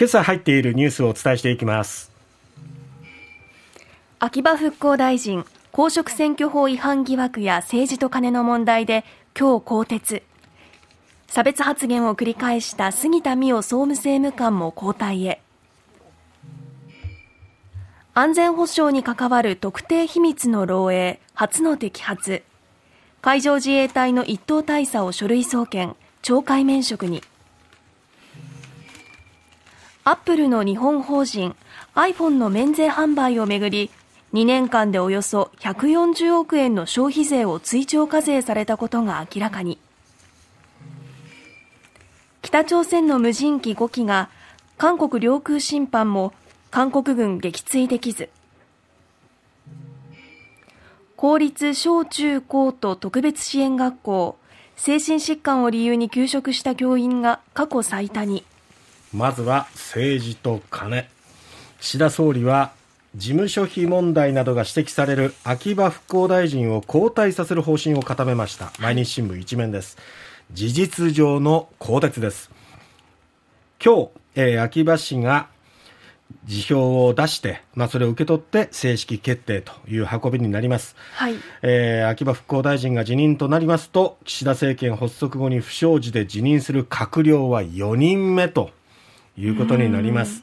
[0.00, 2.10] 今朝入っているニュースをお伝えしていきます。
[4.18, 9.04] 秋葉復興大臣公職選挙法違反疑惑や政治と金の問題で
[9.38, 10.22] 今日更迭。
[11.26, 15.42] 差別発言を繰り返した杉田水脈総務政務官も交代へ。
[18.14, 22.42] 安全保障に関わる特定秘密の漏洩初の摘発。
[23.20, 27.22] 海上自衛隊の一等大佐を書類送検懲戒免職に。
[30.02, 31.54] アップルの日本法人
[31.94, 33.90] iPhone の免税販売をめぐり
[34.32, 39.78] 2年間でおよそ140億円の消費税を追徴課税されたことが明らかに。
[42.40, 44.30] 北朝鮮の無人機5機が
[44.78, 46.32] 韓国領空侵犯も
[46.70, 48.30] 韓国軍撃墜できず。
[51.16, 54.38] 公立小中高と特別支援学校
[54.76, 58.44] 精神疾患を理由に休職した教員が過去最多に。
[59.12, 61.08] まずは政治と金。
[61.80, 62.72] 岸田総理は
[63.16, 68.72] 事務所費問題などが指摘される秋葉復興大臣を交代させる方針を固めました。
[68.78, 69.98] 毎日新聞一面です。
[70.52, 72.50] 事実上の更迭です。
[73.84, 75.48] 今日、えー、秋葉氏が
[76.44, 81.34] 辞表を出して、まあ、それを受け取って正式決定という運びになります、はい。
[81.62, 88.70] えー、秋葉復興大臣が辞任となりますと岸田政権発足後に不祥事で辞任する閣僚は4人目と
[89.40, 90.42] いうことになります。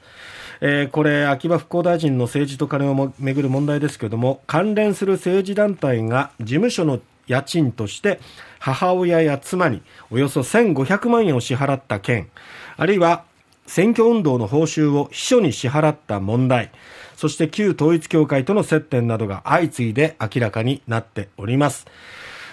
[0.60, 8.20] えー、これ、秋葉復興大臣の政治と金をめぐる問題ですけれども、関連する政治団体が事務所の家賃として
[8.60, 12.30] 母親や妻におよそ1500万円を支払った件、
[12.78, 13.24] あるいは
[13.68, 16.72] 選挙運動の報酬を秘書に支払った問題、
[17.16, 21.86] そして旧統一教会との接点などが相次いで明らかになっております。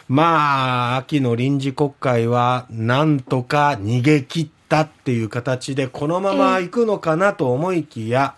[0.08, 8.34] まあ、秋の臨時国会はなんとか逃げ切ったっていう形でこのまま行くのかなと思いきや、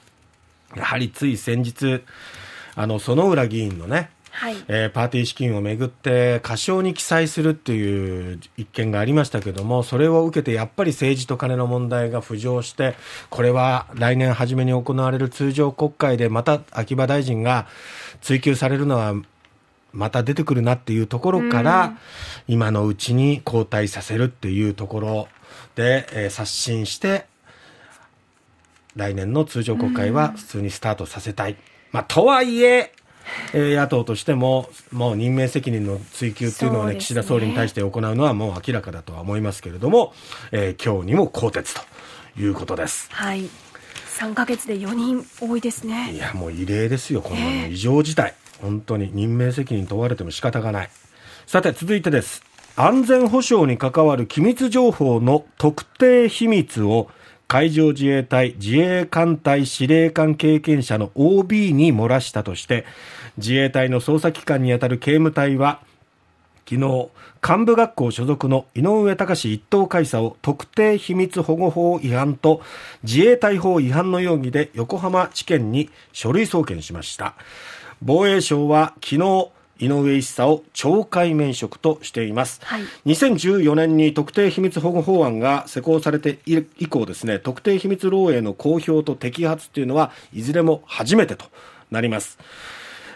[0.74, 2.02] やはりつい先日、
[2.74, 12.96] あの、園浦議員のね、はい、えー、パーティー資金をめぐって過小に記載するっていう一件がありましたけども、それを受けてやっぱり政治と金の問題が浮上して、
[13.30, 17.66] これは来年初めに行われる通常国会でまた秋葉大臣が
[18.20, 19.14] 追及されるのは
[19.94, 21.96] また出てくるなっていうところから、
[22.46, 25.28] 今のうちに交代させるっていうところ
[25.74, 27.26] で、えー、刷新して、
[28.96, 31.56] 来年の通常国会は普通にスタートさせたい。
[31.92, 32.92] まあ、とはいえ、
[33.52, 40.14] えー、野党としても、もう任命責任の追及っていうのはね、ね岸田総理に対して行うのはもう明らかだとは思いますけれども、
[40.52, 41.64] えー、今日にも更迭
[42.34, 43.08] ということです。
[43.12, 43.48] はい。
[44.18, 46.12] 3か月で4人多いですね。
[46.12, 48.34] いや、もう異例ですよ、こんなの異常事態。
[48.62, 50.90] 本当に任命責任問われても仕方がない。
[51.46, 52.42] さて、続いてです。
[52.78, 57.08] 安全保障に関わる機密情報の特定秘密を
[57.48, 62.84] 海上自衛隊自衛艦隊司令官経験者の OB に漏らしたとして
[63.38, 65.80] 自衛隊の捜査機関にあたる警務隊は
[66.68, 67.08] 昨日
[67.42, 72.60] 幹部学校所属の井上隆一等海佐を特定秘密保護法違反と
[73.04, 77.36] 自衛隊法違反の容疑で横浜地検に書類送検しました。
[78.02, 91.46] 防衛省は昨日井上一佐を懲戒免職としています、はい、2014年に特定秘密保護法案が施行されて以降ですね特定秘密漏洩の公表と摘発というのはいずれも初めてと
[91.90, 92.38] なります、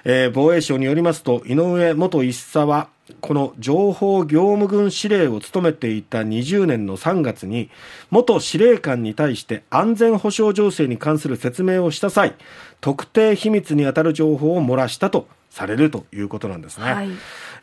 [0.04, 2.88] えー、防衛省によりますと井上元一佐は
[3.20, 7.70] この情報業務軍司令を務めていた20年の3月に
[8.10, 12.34] 元司令官に対して安全保障情勢に関する説明をした際
[12.80, 17.10] 特定秘密にあたる情報を漏らしたとされるということなんですね、はい、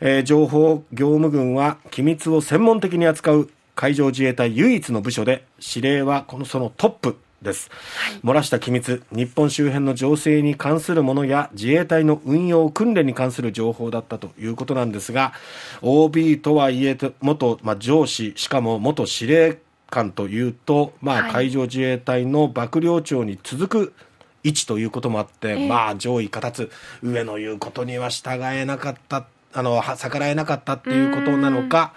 [0.00, 15.32] えー、情報業務軍は機密を専門的に扱う海上自衛隊唯一の部署で司令はこのそのトップです、はい、漏らした機密日本周辺の情勢に関するものや自衛隊の運用訓練に関する情報だったということなんですが
[15.82, 19.58] OB とはいえ元、まあ、上司しかも元司令
[19.90, 23.94] 官というと、まあ、海上自衛隊の幕僚長に続く
[24.44, 26.70] 位置ということもあって、えー、まあ上位形つ
[27.02, 31.94] 上の言うことには従えなかったあの逆らえなかったっていうことなのか。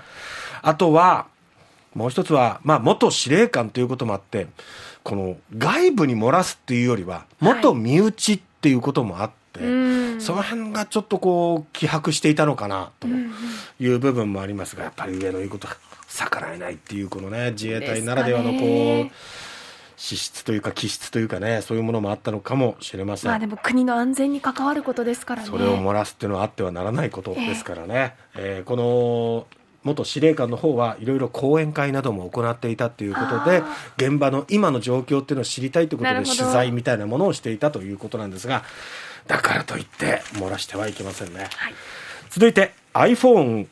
[0.64, 1.28] あとは
[1.94, 4.48] もう一つは、まあ、元司令官ということもあって
[5.04, 13.08] この外部に漏らすっていうよりは元身内っていうこともあって、はい、その辺がちょっとこう希薄していたのかなと
[13.80, 15.68] いう部分もありますがやっぱり上の言うこと
[16.08, 19.12] 逆らえないっていうこのね自衛隊ならではのこう。
[20.02, 23.30] 資質というか気質というかねそういうものもあったのかもしれません。
[23.30, 25.48] まあでも国の安全に関わることですからね。
[25.48, 33.64] それを漏らすっていうのはあってはならないことですからね、えー、えー、この元司令官の方はいろいろ講演会なども行っていたということで
[33.98, 38.64] 現場の今の状況っていうのを知りたいということで取材みたいなものをしていたということなんですが
[39.28, 41.74] だからといって漏らしてはいけませんね、はい、
[42.30, 43.68] 続いて iPhone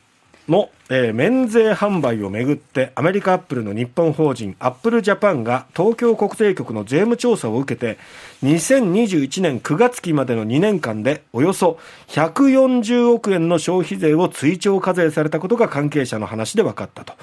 [0.49, 7.97] の、えー、免税販売をめぐってアメリカアップルの日本法人アップルジャパンが東京国税局の税務調査を受けて
[8.43, 17.13] 2021年9月期までの2年間でおよそ140億円の消費税を追徴課税されたことが関係者の話で分かったと。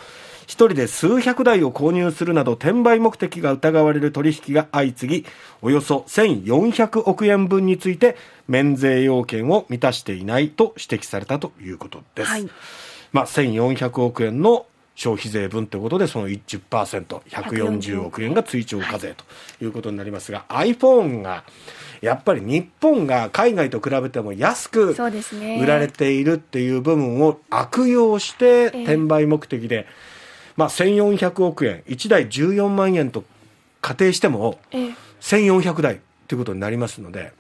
[0.47, 5.27] 一人で数百台を購入するなど転売目的が疑われる取引が相次ぎ
[5.61, 12.31] およそ1400億円分について免税要件を満たしていないと指摘されたということです。
[12.31, 12.49] はい
[13.17, 19.25] まあ、1400億円の消費税分ということで、その10%、140億円が追徴課税と
[19.65, 21.45] いうことになりますが、はい、iPhone が、
[22.03, 29.87] やっぱり日本が海外と比べても安く売られているっていう部分を悪用して転売目的で、
[30.59, 33.25] まあ、1400億円、1台14万円と
[33.81, 34.59] 仮定しても、
[35.23, 37.33] 1400台ということになりますので、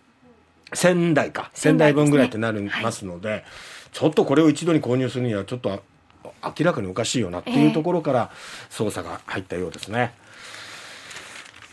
[0.73, 3.45] 1000台か、1000台分ぐらいってなりますので、
[3.97, 5.83] ちょっとこれを一度に購入するにはちょっと
[6.43, 8.31] 明らかにおかしいよなっていうところから
[8.69, 10.13] 捜査が入ったようですね。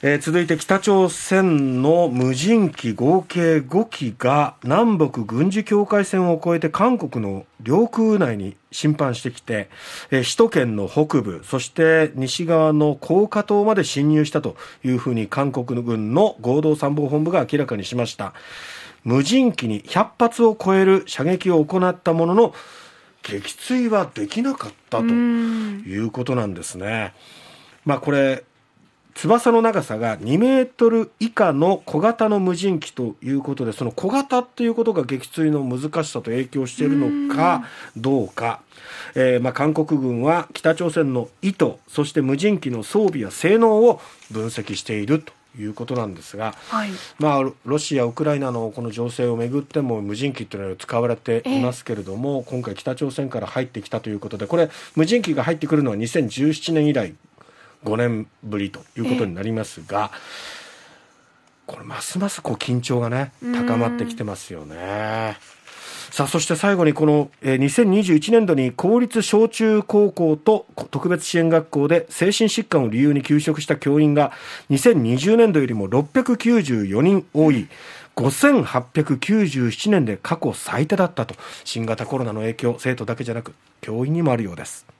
[0.01, 9.69] えー、続いて北朝鮮の無人機合計5機が南北軍事境界線を越えて韓国の領空内に侵犯してきて、
[10.09, 14.55] えー、首都圏の北部そして西側の高架島まで侵入したと
[14.85, 18.33] いうふうに韓国軍の合同参謀本部が明らかにしました。
[19.03, 22.53] 無人機に100発を超える射撃を行ったものの
[23.23, 27.13] 撃墜はできなかったということなんですね。
[27.85, 28.43] まあこれ
[29.15, 37.63] 翼の長さが2メートル以下の小型の無人機ということでその小型っていうことが撃墜の難しさと影響しているのか
[37.95, 38.61] どうか、
[39.15, 44.01] えー、まあ韓国軍は北朝鮮の意図そして無人機の装備や性能を
[44.31, 46.89] 分析しているということなんですが、はい、
[47.19, 57.13] まあ、ロシア、ウクライナのこの情勢をめぐっても無人機というのは使われていますけれども、えー、今回、北朝鮮から入ってきたということで、これ、無人機が入ってくるのは2017年以来
[57.83, 65.37] 5年ぶりということになりますが、えー、これ、ますますこう緊張がね、高まってきてますよね。
[66.13, 74.31] さあ、そして最後にこの、え、2021年度に公立小中高校と特別支援学校で精神疾患を理由に休職した教員が
[74.69, 77.67] 2020年度よりも694人多い
[78.15, 81.33] 5897年で過去最多だったと。
[81.63, 84.93] 新型コロナの影響生徒だけじゃなく教員にもあるようです。